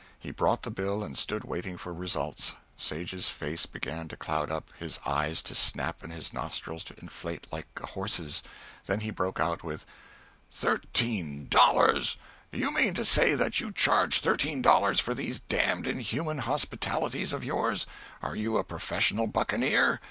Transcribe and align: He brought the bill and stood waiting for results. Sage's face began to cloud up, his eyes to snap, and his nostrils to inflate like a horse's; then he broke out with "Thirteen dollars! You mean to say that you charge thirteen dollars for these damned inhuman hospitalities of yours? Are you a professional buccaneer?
He 0.17 0.31
brought 0.31 0.63
the 0.63 0.71
bill 0.71 1.03
and 1.03 1.15
stood 1.15 1.43
waiting 1.43 1.77
for 1.77 1.93
results. 1.93 2.55
Sage's 2.75 3.29
face 3.29 3.67
began 3.67 4.07
to 4.07 4.17
cloud 4.17 4.49
up, 4.49 4.71
his 4.79 4.99
eyes 5.05 5.43
to 5.43 5.53
snap, 5.53 6.01
and 6.01 6.11
his 6.11 6.33
nostrils 6.33 6.83
to 6.85 6.95
inflate 6.99 7.45
like 7.51 7.67
a 7.77 7.85
horse's; 7.85 8.41
then 8.87 9.01
he 9.01 9.11
broke 9.11 9.39
out 9.39 9.63
with 9.63 9.85
"Thirteen 10.51 11.45
dollars! 11.49 12.17
You 12.51 12.73
mean 12.73 12.95
to 12.95 13.05
say 13.05 13.35
that 13.35 13.59
you 13.59 13.71
charge 13.71 14.21
thirteen 14.21 14.63
dollars 14.63 14.99
for 14.99 15.13
these 15.13 15.39
damned 15.39 15.85
inhuman 15.85 16.39
hospitalities 16.39 17.31
of 17.31 17.43
yours? 17.45 17.85
Are 18.23 18.35
you 18.35 18.57
a 18.57 18.63
professional 18.63 19.27
buccaneer? 19.27 19.99